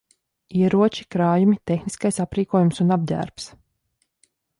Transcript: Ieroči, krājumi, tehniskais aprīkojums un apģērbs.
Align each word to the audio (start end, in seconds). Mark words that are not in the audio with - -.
Ieroči, 0.59 1.03
krājumi, 1.15 1.53
tehniskais 1.71 2.17
aprīkojums 2.25 2.81
un 2.87 2.95
apģērbs. 2.97 3.47